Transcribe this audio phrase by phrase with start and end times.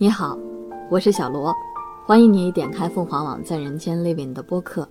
[0.00, 0.38] 你好，
[0.88, 1.52] 我是小罗，
[2.06, 4.88] 欢迎你点开凤凰网在人间 Living 的播客。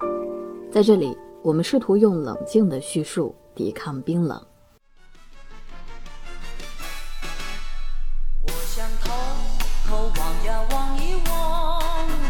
[0.69, 4.38] 在这里，我们试图用冷静的叙述抵抗冰冷。
[8.41, 9.14] 我想偷
[9.88, 11.82] 偷望呀望一望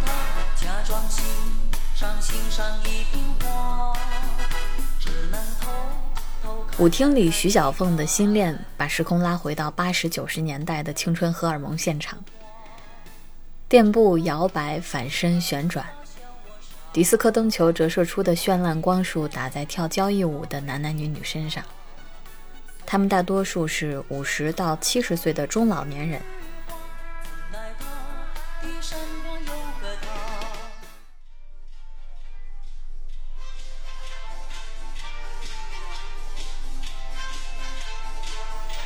[0.06, 0.14] 他，
[0.56, 1.26] 假装欣
[1.96, 3.98] 赏欣赏一瓶花，
[5.00, 5.72] 只能偷
[6.44, 6.84] 偷。
[6.84, 12.20] 舞厅里，徐小凤的新恋把时空拉回到八十九十年代的青春荷尔蒙现场。
[13.70, 15.86] 垫步摇摆，反身旋转，
[16.94, 21.62] 迪斯科灯球折射出的绚烂光束打在跳交谊舞的男男女女身上。
[22.86, 26.22] 他们大多数是五十到七十岁的中老年人。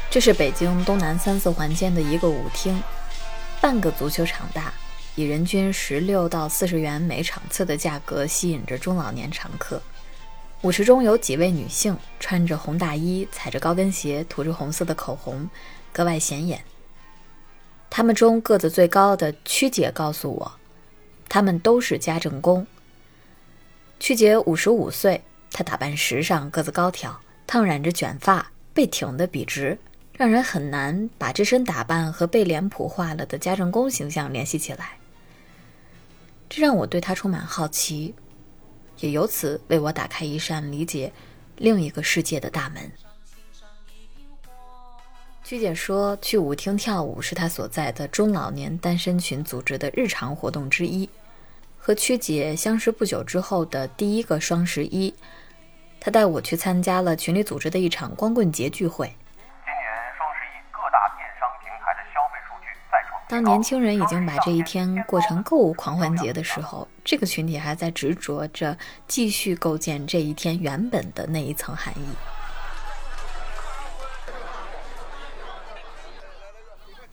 [0.10, 2.82] 这是北京东南三四环间的一个舞厅。
[3.62, 4.74] 半个足球场大，
[5.14, 9.80] 以人均十六到四十元每场次的价格吸引着中老年常客。
[10.64, 15.48] 舞池中有几位女性，穿着红大衣，踩着高跟鞋，涂着红色的口红，
[15.94, 16.64] 格外显眼。
[17.88, 20.52] 她们中个子最高的曲姐告诉我，
[21.30, 22.66] 她们都是家政工。
[24.00, 29.78] 曲姐五十五岁，她打扮时尚，个子高挑，烫染着卷发，背挺得笔直。
[30.22, 35.00] 让人很难把这身打扮和被脸谱化了的家政工形象联系起来，
[36.48, 38.14] 这让我对他充满好奇，
[39.00, 41.12] 也由此为我打开一扇理解
[41.58, 42.92] 另一个世界的大门。
[45.44, 51.10] 曲姐说，去舞厅跳舞是她所在的中老年单身群组织的日常活动之一。
[51.80, 55.12] 和曲姐相识不久之后的第一个双十一，
[56.00, 59.12] 她带我去参加了群里组织的一场光棍节聚会。
[63.32, 68.78] 当年轻人已经把这一天过成购物狂欢节的时候，这个群体还在执着着
[69.08, 72.04] 继续构建这一天原本的那一层含义。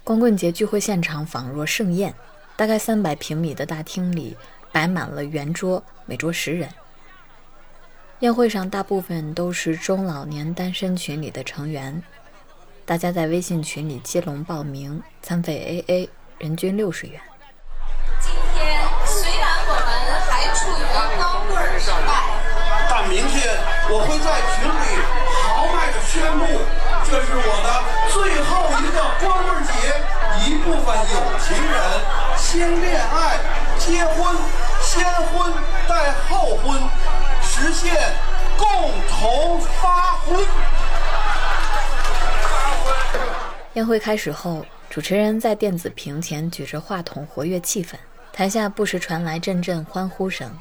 [0.03, 2.12] 光棍节聚会现场仿若盛宴，
[2.56, 4.37] 大概三百平米的大厅里
[4.72, 6.69] 摆满了圆桌，每桌十人。
[8.19, 12.03] 宴会上大部分都是中老年单身群里的成员。
[12.84, 17.21] 大家在微信群里接龙报名，餐费 AA，人均六十元。
[18.21, 19.87] 今天虽然我们
[20.31, 22.10] 还处于光棍时代，
[22.88, 23.59] 但明天
[23.91, 25.03] 我会在群里
[25.43, 26.47] 豪迈的宣布，
[27.10, 27.69] 这是我的
[28.12, 29.72] 最后一个光棍节。
[30.47, 31.77] 一部分有情人
[32.37, 33.41] 先恋爱、
[33.77, 34.37] 结婚，
[34.81, 35.53] 先婚
[35.88, 36.81] 带后婚，
[37.43, 38.12] 实现
[38.56, 40.47] 共同发婚。
[43.75, 44.65] 宴会开始后，
[44.98, 47.94] 主持人在电子屏前举着话筒活跃气氛，
[48.32, 50.53] 台下不时传来阵阵欢呼声。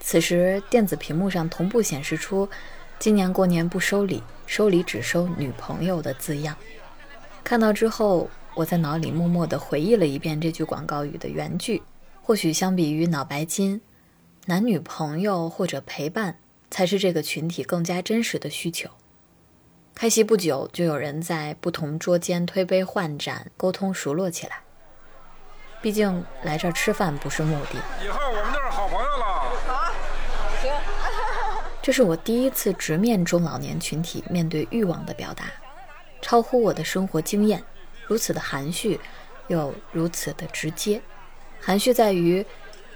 [0.00, 2.46] 此时，电子屏幕上同步显示出
[3.00, 6.54] “今年过年不收礼，收礼只收女朋友”的字样。
[7.42, 11.82] 看到之后，我在脑里默默地回忆了一遍这句广告语的原句。
[12.20, 13.80] 或许相比于脑白金，
[14.44, 16.36] 男女朋友或者陪伴，
[16.70, 18.90] 才是这个群体更加真实的需求。
[19.98, 24.58] 开席不久，就有人在不同桌间推杯换盏，沟通熟络起来。
[25.80, 27.78] 毕竟来这儿吃饭不是目的。
[28.04, 29.24] 以后我们就是好朋友了。
[29.72, 29.92] 啊，
[30.60, 30.70] 行。
[31.80, 35.46] 这是我第一次直面中老年群体面对欲望的表达，
[36.20, 37.64] 超乎我的生活经验，
[38.06, 39.00] 如此的含蓄，
[39.48, 41.00] 又如此的直接。
[41.58, 42.44] 含蓄在于，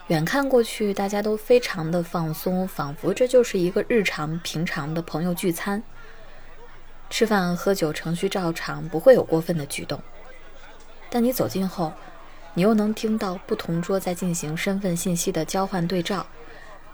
[0.08, 5.82] 远看过去大家都非常的放松，仿佛这就是一个日常平常的朋友聚餐。
[7.10, 10.00] 吃饭喝酒程序照常，不会有过分的举动。
[11.10, 11.92] 但你走近后，
[12.54, 16.24] 你又能听到不同桌在进行身份信息的交换对照，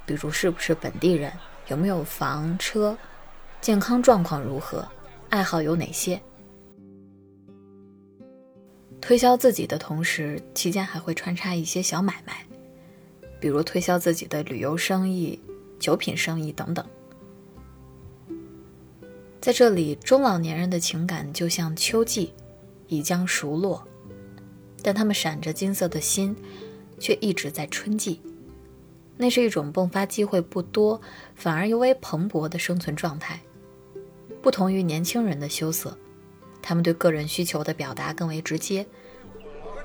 [0.06, 1.30] 比如是不是本地人，
[1.68, 2.96] 有没有房车，
[3.60, 4.88] 健康状况如何，
[5.28, 6.20] 爱好有哪些。
[9.02, 12.44] 推销自己的同时，期间还会穿插一些小买卖，
[13.38, 15.38] 比如推销自己的旅游生意、
[15.78, 16.84] 酒品生意等等。
[19.46, 22.32] 在这里，中老年人的情感就像秋季，
[22.88, 23.86] 已将熟落，
[24.82, 26.34] 但他们闪着金色的心，
[26.98, 28.20] 却一直在春季。
[29.16, 31.00] 那是一种迸发机会不多，
[31.36, 33.40] 反而尤为蓬勃的生存状态。
[34.42, 35.96] 不同于年轻人的羞涩，
[36.60, 38.84] 他们对个人需求的表达更为直接。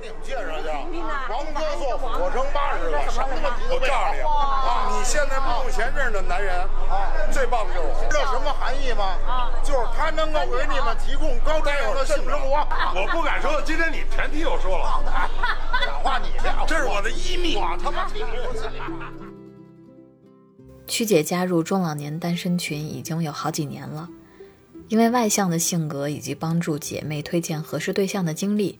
[0.02, 0.98] 你们介绍去，
[1.32, 4.90] 王哥坐火车八十个，什么问题都告诉你啊！
[4.98, 6.58] 你现在目前认识的男人
[6.90, 7.94] 啊，最棒的就是我。
[8.10, 9.06] 知道什么含义吗？
[9.28, 12.68] 啊，就是他能够给你们提供高质量的性生活。
[12.96, 15.04] 我不敢说，今天你全替我说了。
[16.02, 16.30] 话你
[16.66, 18.10] 这是我的一秘，我他妈
[20.88, 24.10] 曲姐加入中老年单身群已经有好几年了，
[24.88, 28.80] 因为外向的性格以及帮助姐妹推荐合适对象的经历，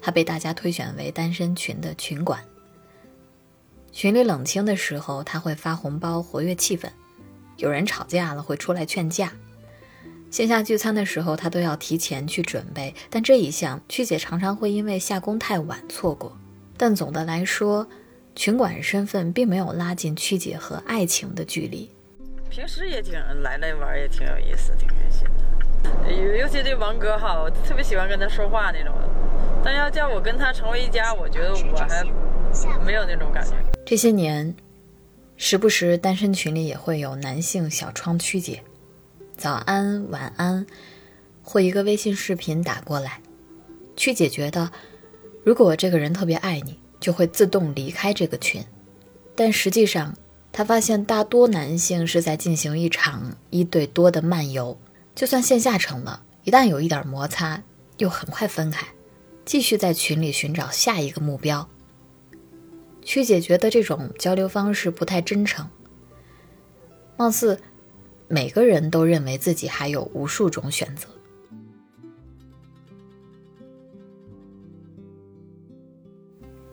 [0.00, 2.42] 她被大家推选为单身群的群管。
[3.92, 6.88] 群里冷清的时候，她会发红包活跃气氛；
[7.56, 9.32] 有人吵架了，会出来劝架。
[10.30, 16.36] 线下聚餐的时候，她都要提前去准备，但这一项曲姐常常会因为下工太晚错过。
[16.76, 17.86] 但总的来说，
[18.36, 21.90] 群管身份并没有拉近曲姐和爱情的距离。
[22.48, 26.12] 平时也挺来来玩，也挺有意思，挺开心的。
[26.12, 28.94] 尤尤其对王哥哈，我特别喜欢跟他说话那种。
[29.64, 32.04] 但要叫我跟他成为一家，我觉得我还
[32.84, 33.54] 没有那种感觉。
[33.84, 34.54] 这些年，
[35.36, 38.62] 时不时单身群里也会有男性小窗曲姐，
[39.36, 40.66] 早安、晚安，
[41.42, 43.20] 或一个微信视频打过来。
[43.96, 44.70] 曲姐觉得，
[45.44, 46.78] 如果这个人特别爱你。
[47.00, 48.62] 就会自动离开这个群，
[49.34, 50.14] 但实际上，
[50.52, 54.78] 她发现大多男性是在进行一场一对多的漫游。
[55.14, 57.62] 就算线下成了，一旦有一点摩擦，
[57.96, 58.86] 又很快分开，
[59.50, 61.68] 继续在群里寻找下一个目标。
[63.02, 65.68] 曲姐觉得这种交流方式不太真诚，
[67.16, 67.60] 貌似
[68.28, 71.08] 每个人都认为自己还有无数种选择。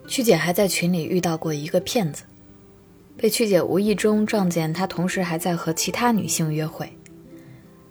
[0.08, 2.26] 曲姐还在群里遇到过一个骗子，
[3.18, 6.96] 被曲姐无意中撞见他同时还在和其他女性约会。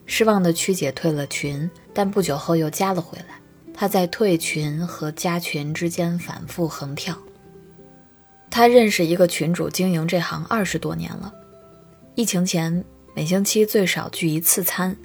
[0.05, 3.41] 失望的曲姐退了群，但不久后又加了回来。
[3.76, 7.17] 他在退群和加群之间反复横跳。
[8.50, 11.32] 他认识一个群主，经营这行二十多年了。
[12.14, 12.82] 疫情前
[13.14, 14.96] 每星期最少聚一次餐，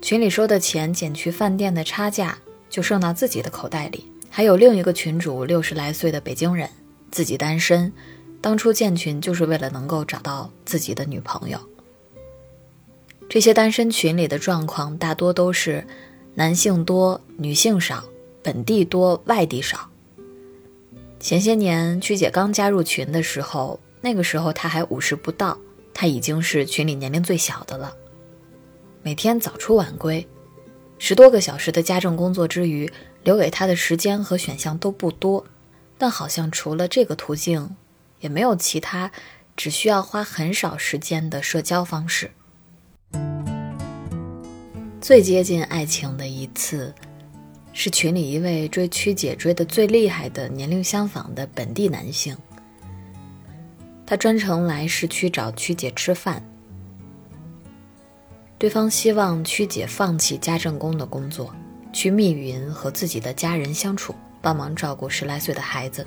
[0.00, 2.38] 群里收的钱减去饭店的差价，
[2.70, 4.10] 就剩到自己的口袋里。
[4.30, 6.70] 还有另一个群主，六十来岁的北京人，
[7.10, 7.92] 自己单身，
[8.40, 11.58] 当初建群就是为了能够找到自己的女朋友。
[13.28, 15.86] 这些单身群里的状况大多都是
[16.38, 18.04] 男性多，女性少，
[18.42, 19.88] 本地多，外地少。
[21.18, 25.56] 前些年曲姐刚加入群的时候，那个时候她还五十不到，
[25.94, 27.96] 她已经是群里年龄最小的了，
[29.02, 30.28] 每天早出晚归，
[30.98, 32.92] 十多个小时的家政工作之余。
[33.24, 35.44] 留给他的时间和选项都不多，
[35.98, 37.74] 但好像除了这个途径，
[38.20, 39.10] 也没有其他
[39.56, 42.30] 只需要花很少时间的社交方式。
[45.00, 46.92] 最接近爱情的一次，
[47.72, 52.36] 是群里一位追曲姐追的最厉害的年龄相仿的本地男性，
[54.04, 56.42] 他专程来市区找曲姐吃饭，
[58.58, 61.54] 对方希望曲姐放弃家政工的工作。
[61.92, 66.06] 去密云和自己的家人相处，帮忙照顾十来岁的孩子。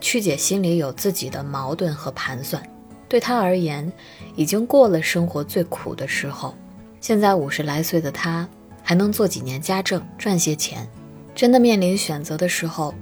[0.00, 2.62] 曲姐心里有自己的矛盾和盘算，
[3.08, 3.92] 对她而言，
[4.36, 6.54] 已经过了生活最苦的时候。
[7.04, 8.48] 现在五十来岁的她，
[8.82, 10.88] 还能做几年家政，赚些钱。
[11.34, 12.94] 真的面临选择的时候，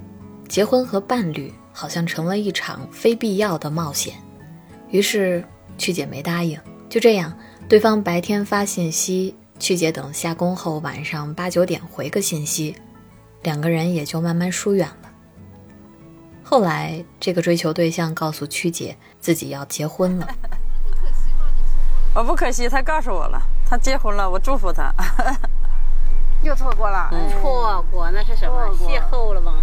[0.48, 4.14] 结婚和伴侣好像成了一场非必要的冒险。
[4.90, 5.44] 于是
[5.78, 6.58] 曲姐没答应。
[6.88, 7.32] 就这样，
[7.68, 9.36] 对方白天发信息。
[9.60, 12.74] 曲姐等下工后，晚上八九点回个信息，
[13.44, 15.12] 两个人也就慢慢疏远了。
[16.42, 20.26] 后来，这个追求对象告诉曲姐自己要结婚了。
[22.14, 24.92] 我不可惜，他告诉我了，他结婚了，我祝福他。
[26.42, 27.08] 又错过了，
[27.40, 28.68] 错过那是什么？
[28.74, 29.54] 邂逅了吗？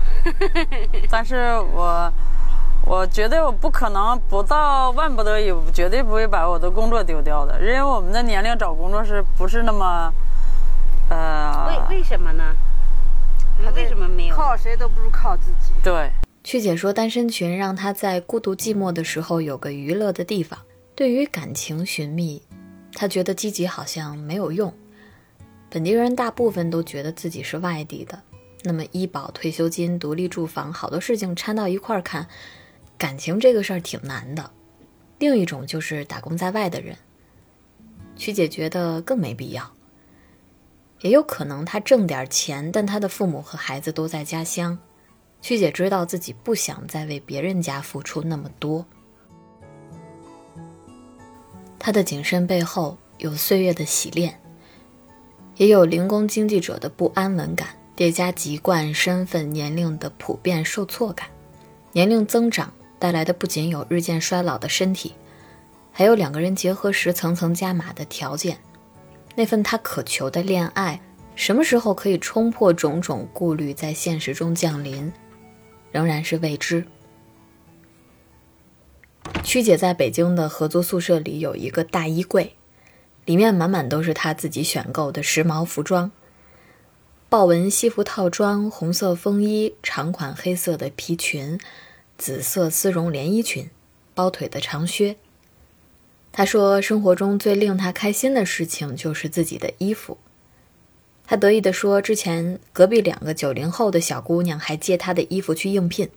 [1.10, 2.12] 但是我。
[2.86, 7.60] 我觉得我不可能不到万不得已，绝对不会把我的工作丢掉的。
[7.60, 10.12] 因为我们的年龄找工作是不是那么，
[11.10, 11.68] 呃？
[11.68, 12.56] 为为什么呢？
[13.64, 14.36] 他为什么没有？
[14.36, 15.74] 靠谁都不如靠自己。
[15.84, 16.10] 对，
[16.42, 20.58] 曲姐说，单身群让她在孤独寂寞的时候有个娱乐的地方。
[21.00, 22.42] 对于感情寻觅，
[22.92, 24.74] 她觉得积极好像没有用。
[25.70, 28.22] 本地人大部分都觉得自己是外地的，
[28.64, 32.28] 那么医保、退休金、独立住房，好多事情掺到一块儿看。
[32.98, 34.52] 感情这个事儿挺难的，
[35.20, 36.98] 另一种就是打工在外的人，
[38.18, 39.72] 曲姐觉得更没必要。
[41.00, 44.78] 也有可能他挣点钱，但他的父母和孩子都在家乡，
[45.42, 48.86] 曲姐知道自己不想再为别人家付出那么多。
[51.80, 54.40] 他的谨慎背后有岁月的洗练，
[55.56, 61.28] 也有零工经济者的不安稳感，叠加籍贯、身份、年龄的普遍受挫感，
[61.94, 62.72] 年龄增长。
[63.02, 65.14] 带来的不仅有日渐衰老的身体，
[65.94, 68.58] 还有两个人结合时层层加码的条件。
[69.36, 71.00] 那份他渴求的恋爱，
[71.34, 75.10] 什么时候可以冲破种种顾虑，在现实中降临？
[75.94, 76.86] 仍然是未知。
[79.44, 82.54] 曲姐在北京的合租宿舍里有一个大衣柜，
[83.26, 86.12] 里面满满都是她自己选购的时髦服装：
[87.30, 91.60] 豹纹西服套装、红色风衣、长款黑色的皮裙、
[92.18, 93.70] 紫色丝绒连衣裙、
[94.14, 95.16] 包腿的长靴。
[96.32, 100.20] 她说，生活中最令她开心的事情就是自己的衣服。
[101.26, 106.10] 她得意地说，之前隔壁两个九零后的小姑娘还借她的衣服去应聘。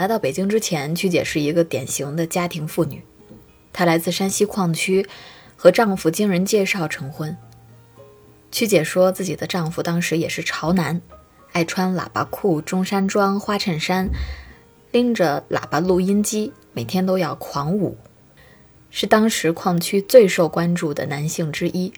[0.00, 3.02] 来到北京之前，曲姐是一个典型的家庭妇女。
[3.70, 5.06] 她来自山西矿区，
[5.56, 7.36] 和丈夫经人介绍成婚。
[8.50, 11.02] 曲姐说自己的丈夫当时也是潮男，
[11.52, 14.08] 爱穿喇叭裤、中山装、花衬衫，
[14.90, 17.98] 拎着喇叭录音机，每天都要狂舞，
[18.88, 21.92] 是当时矿区最受关注的男性之一。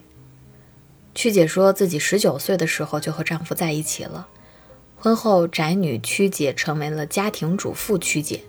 [1.14, 4.26] 曲姐说自己十九岁的时候就和丈夫在一起了。
[5.02, 8.40] 婚后，宅女曲姐成为了家庭主妇曲姐。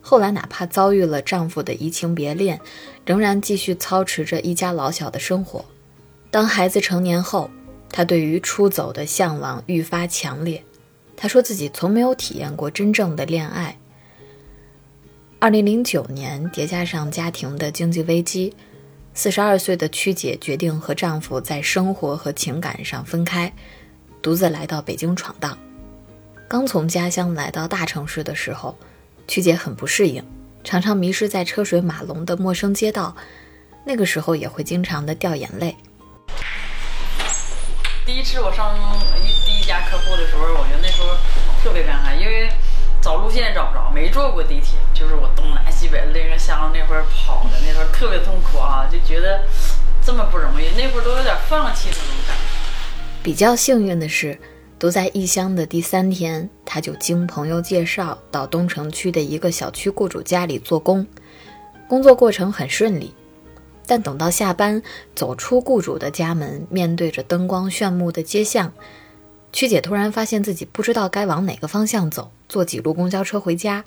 [0.00, 2.58] 后来，哪怕遭遇了丈夫的移情别恋，
[3.04, 5.62] 仍然继续操持着一家老小的生活。
[6.30, 7.50] 当孩子成年后，
[7.90, 10.64] 她对于出走的向往愈发强烈。
[11.14, 13.76] 她说自己从没有体验过真正的恋爱。
[15.38, 18.54] 二零零九年，叠加上家庭的经济危机，
[19.12, 23.52] 四十二岁的曲姐决定和丈夫在生活和情感上分开，
[24.22, 25.58] 独自来到北京闯荡。
[26.46, 28.76] 刚从家乡来到大城市的时候，
[29.26, 30.22] 曲姐很不适应，
[30.62, 33.16] 常常迷失在车水马龙的陌生街道。
[33.86, 35.76] 那个时候也会经常的掉眼泪。
[38.06, 38.74] 第一次我上
[39.18, 41.08] 一第一家客户的时候，我觉得那时候
[41.62, 42.48] 特别尴尬，因为
[43.00, 49.42] 找路线找不着，没坐过地铁，就是我东南西北拎着箱子那会儿跑的，那时候特别痛苦啊，就觉得
[50.04, 52.42] 这么不容易，那会儿都有点放弃那种感觉。
[53.22, 54.38] 比较幸运的是。
[54.84, 61.06] 都在异乡的第三天，他就经朋友介绍到东城区的一个小区雇主家里做工，
[61.88, 63.14] 工作过程很顺利。
[63.86, 64.82] 但等到下班，
[65.14, 68.74] 走出雇主的家门，面对着灯光炫目的街巷，
[69.54, 73.86] 曲姐突然发现自己不知道该往哪个方向走，坐几路公交车回家。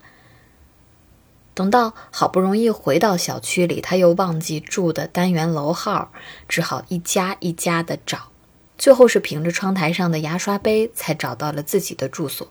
[1.54, 6.12] 等到好不容易回到小区里，他又忘记住的单元楼号，
[6.50, 8.32] 只好一家一家的找。
[8.78, 12.48] 最后是凭着窗台上的牙刷杯，才找到了自己的住所。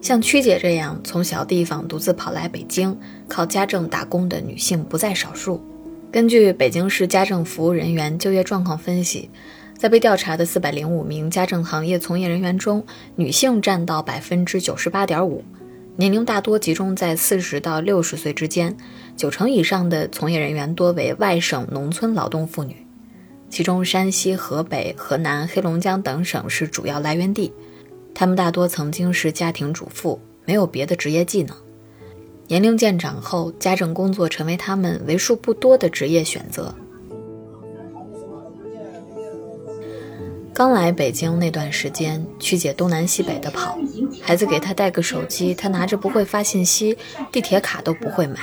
[0.00, 2.98] 像曲姐这样从小地方独自跑来北京，
[3.28, 5.62] 靠家政打工的女性不在少数。
[6.10, 9.30] 根据北京市家政服务人员就业状况分析，
[9.78, 12.84] 在被调查的四百零五名家政行业从业人员中，
[13.16, 15.44] 女性占到百分之九十八点五。
[15.94, 18.74] 年龄大多集中在四十到六十岁之间，
[19.14, 22.74] 九成以上的从业人员多为外省农村劳动妇女，
[23.50, 27.52] 其中山西、河北、河南、黑龙江等省是主要来源地。
[28.14, 31.54] 他们大多曾经是家庭主妇，没有别的职业技能。
[32.48, 36.74] 年龄渐长后，家政工作成为他们为数不多的职业选择。
[40.54, 43.78] 刚来北京那段时间，曲姐东南西北的跑，
[44.20, 46.96] 孩子给她带个手机，她拿着不会发信息，
[47.30, 48.38] 地铁卡都不会买。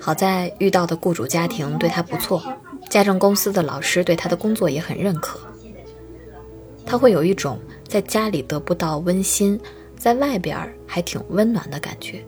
[0.00, 2.42] 好在遇到的雇主家庭对她不错，
[2.88, 5.38] 家政公司的老师对她的工作也很认可。
[6.86, 9.60] 她会有一种在家里得不到温馨，
[9.98, 10.56] 在外边
[10.86, 12.24] 还挺温暖的感觉。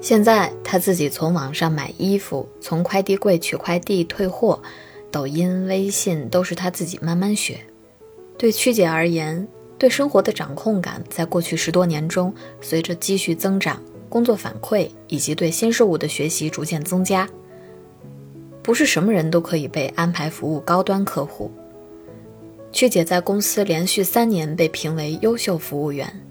[0.00, 4.60] 现在她自己从网上买衣服，从快递柜取快递退货。
[5.12, 7.60] 抖音、微信都是他自己慢慢学。
[8.38, 9.46] 对曲姐而言，
[9.78, 17.28] 对生活的掌控感在过去十多年中，随着积蓄增长、工作反馈以及对新事物的学习逐渐增加。
[18.62, 21.50] 不是什么人都可以被安排服务高端客户。
[22.72, 26.24] 曲姐在公司连续三年被评为优秀服务员。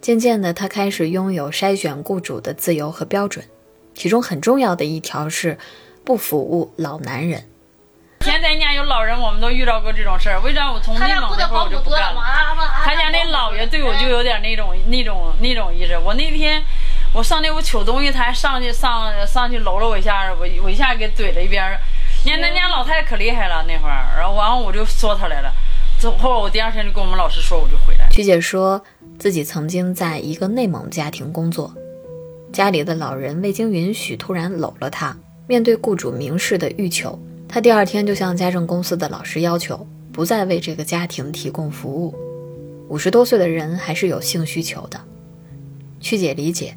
[0.00, 3.44] 渐渐的，她开始拥有筛选雇主的自由和标准，
[3.94, 5.56] 其中很重要的一条是，
[6.04, 7.44] 不服务老男人。
[8.26, 10.40] 现在家有老人，我们都遇到过这种事儿。
[10.40, 12.20] 为啥我从内蒙那会儿我就不干了？
[12.84, 15.96] 他家那老爷对我就有点那种、那种、那种意思。
[15.96, 16.60] 我那天
[17.12, 21.78] 我上那屋取东西，他还上去上上去搂了我一下，我我一下给怼了一边。
[22.24, 25.52] 你看咱家老太太可厉害了那会儿，然后完后我就说他来了。
[26.00, 28.08] 之后我第二天就跟我们老师说，我就回来。
[28.10, 28.82] 曲姐说
[29.20, 31.72] 自己曾经在一个内蒙家庭工作，
[32.52, 35.16] 家里的老人未经允许突然搂了她，
[35.46, 37.16] 面对雇主明示的欲求。
[37.48, 42.14] 他第二天就向家政公司的老师要求，不再为这个家庭提供服务。
[42.88, 45.00] 五十多岁的人还是有性需求的。
[46.00, 46.76] 曲姐理解，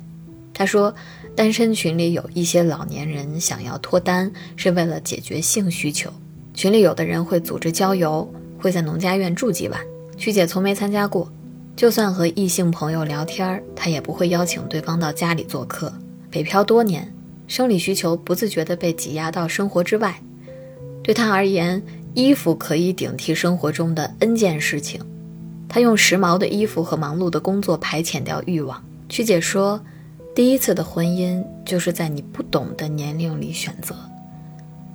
[0.53, 0.93] 她说，
[1.35, 6.11] 单身群里有一些老年人想要脱单，是为了解决性需求。
[6.53, 9.79] 群里有的人会组织郊游，会在农家院住几晚。
[10.17, 11.31] 曲姐从没参加过，
[11.75, 15.93] 就算和异性朋友聊天，她也不会邀请对方到家里做客。
[16.29, 17.13] 北漂多年，
[17.47, 20.19] 生理需求不自觉地被挤压到生活之外。
[21.03, 21.81] 对他而言，
[22.13, 25.01] 衣服可以顶替生活中的 N 件事情。
[25.67, 28.83] 他用时髦的衣服和忙碌的工作排遣掉欲望。
[29.07, 29.79] 曲姐说，
[30.35, 33.95] 第一次的婚姻就是在你不懂的年龄里选择。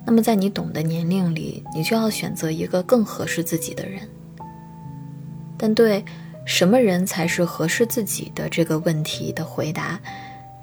[0.05, 4.01] 那么，在你懂的年龄里，你就要选择一个更合适自己的人。
[5.57, 6.03] 但对
[6.45, 9.99] 什么人才是合适自己的这个问题的回答，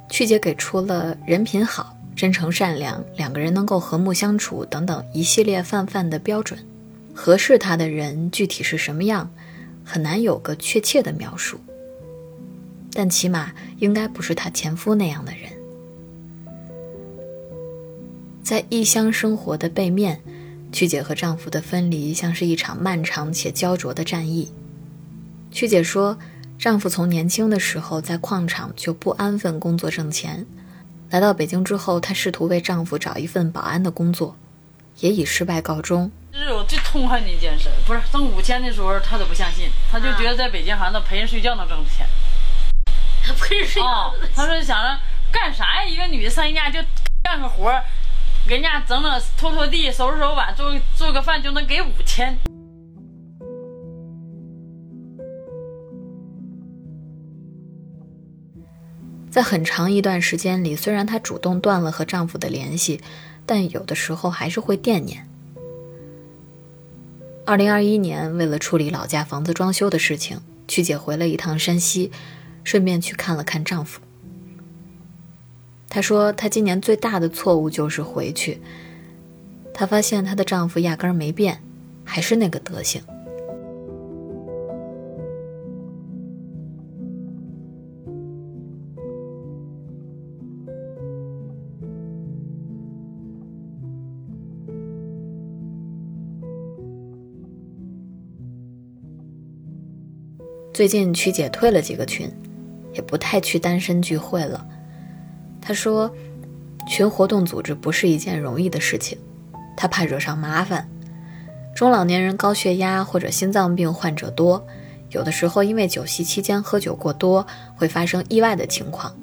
[0.08, 6.58] 曲姐给出了人品好、真诚善良、两个人能够和睦相处等等一系列泛泛的标准。
[7.14, 9.30] 合适他的人具体是什么样，
[9.84, 11.60] 很难有个确切的描述。
[12.92, 15.50] 但起码应该不是她前夫那样的人。
[18.42, 20.20] 在异乡生活的背面，
[20.72, 24.50] 曲姐和丈夫的分离像是一场漫长且焦灼的战役。
[25.50, 26.18] 曲姐说，
[26.58, 30.46] 丈夫从年轻的时候在矿场就不安分工作挣钱，
[31.12, 34.34] 来到北京之后，她试图为丈夫找一份保安的工作，
[35.00, 36.10] 也以失败告终。
[36.32, 42.06] 这是我最痛恨的一件事，不是挣五千的时候，她都不相信，她就觉得在北京好像陪人睡觉能挣钱。
[43.38, 44.14] 陪人睡觉？
[44.34, 44.98] 她说想着
[45.30, 45.84] 干啥呀？
[45.84, 46.78] 一个女的上人家就
[47.22, 47.70] 干个活。
[48.48, 52.34] 给人家整整拖拖地、收拾收拾碗、做做个饭就能给五千。
[59.32, 63.00] 在很长一段时间里，虽然她主动断了和丈夫的联系，
[63.46, 65.26] 但有的时候还是会惦念。
[67.46, 72.12] 二零二一年，为了处理老家房子装修的事情，曲姐回了一趟山西，
[72.62, 74.02] 顺便去看了看丈夫。
[75.88, 78.60] 她说：“她今年最大的错误就是回去。
[79.72, 81.62] 她发现她的丈夫压根儿没变，
[82.04, 83.02] 还是那个德行。”
[100.72, 102.30] 最近曲姐退了几个群，
[102.94, 104.66] 也不太去单身聚会了。
[105.60, 106.10] 她说
[106.88, 109.18] ：“群活动组织不是一件容易的事情，
[109.76, 110.88] 她怕惹上麻烦。
[111.74, 114.66] 中老年人高血压或者心脏病患者多，
[115.10, 119.14] 有的时候因为酒席期间喝酒过多，会发生意外的情况。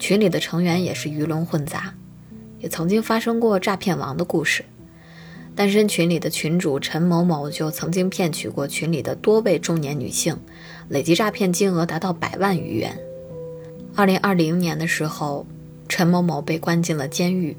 [0.00, 1.94] 群里的成员也是鱼龙混杂，
[2.58, 4.64] 也曾经发生过诈骗王的故事。
[5.54, 10.36] 单身群里的群主陈某某就曾经骗取过群里的多位中年女性，
[10.88, 12.98] 累计诈骗金额达到百万余元。
[13.94, 15.46] 二零二零年的时候。”
[15.86, 17.54] 陈某某被关进了监狱，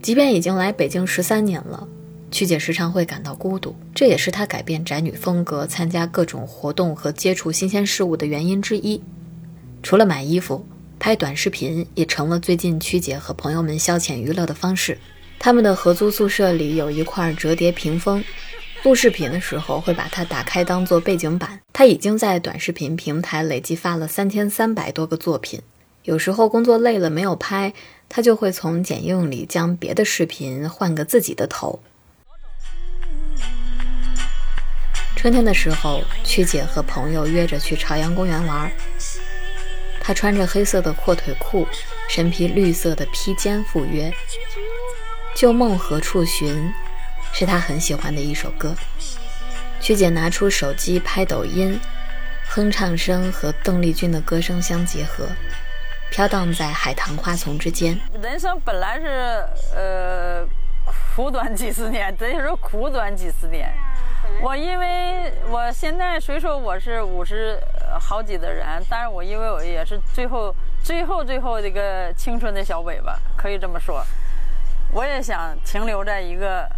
[0.00, 1.86] 即便已经来北京十三年了，
[2.30, 9.00] 曲姐时常会感到孤独，这也是她改变宅女风格、参加各种活动和接触新鲜事物的原因之一。
[9.82, 10.66] 除了买衣服，
[10.98, 14.96] 拍短视频也成了最近曲姐和朋友们消遣娱乐的方式。
[15.38, 18.24] 他们的合租宿舍里有一块折叠屏风，
[18.82, 21.60] 录视频的时候会把它打开当做背景板。
[21.72, 25.60] 他已经在短视频平台累计发了三千三百多个作品。
[26.02, 27.72] 有时候工作累了没有拍，
[28.08, 31.80] 他就会从剪映里将别的视频换个自己的头。
[35.16, 38.70] 春天的时候，曲姐和朋友约着去朝阳公园玩。
[40.00, 41.66] 她穿着黑色的阔腿裤，
[42.08, 44.12] 身披绿色的披肩赴约。
[45.36, 46.72] 旧梦何处寻，
[47.30, 48.74] 是他很喜欢的一首歌。
[49.78, 51.78] 曲姐拿出手机拍抖音，
[52.48, 55.28] 哼唱声和邓丽君的歌声相结合。
[56.10, 58.00] 飘荡在海棠花丛之间。
[58.22, 60.46] 人生本来是呃
[61.14, 63.70] 苦短几十年，这就是苦短几十年。
[64.40, 67.60] 我因为我现在虽说我是五十
[68.00, 74.02] 好几的人，但是我因为我也是最后最后最后这个青春的小尾巴，可以这么说。
[74.92, 76.68] 我也想停留在一个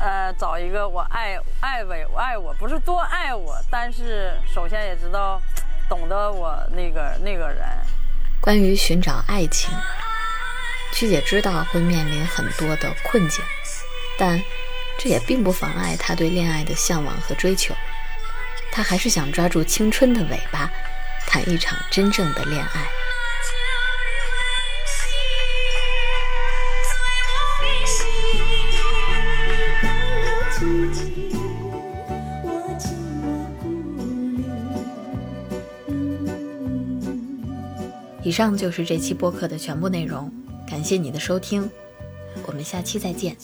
[0.00, 5.40] 呃找一个我爱爱我爱我不是多爱我，但是首先也知道
[5.88, 7.66] 懂得我那个那个人。
[8.40, 9.70] 关于寻找爱情，
[10.92, 13.44] 曲姐知道会面临很多的困境，
[14.18, 14.40] 但
[14.98, 17.74] 这也并不妨碍她对恋爱的向往和追求。
[18.70, 20.70] 她还是想抓住青春的尾巴，
[21.26, 23.03] 谈一场真正的恋爱。
[38.22, 40.32] 以上就是这期播客的全部内容，
[40.66, 41.70] 感谢你的收听，
[42.46, 43.36] 我们下期再见。